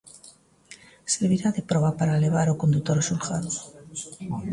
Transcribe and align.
Servirá 1.15 1.47
de 1.55 1.61
proba 1.69 1.91
para 1.99 2.21
levar 2.25 2.47
o 2.49 2.59
condutor 2.61 2.97
ao 2.97 3.07
xulgado. 3.09 3.49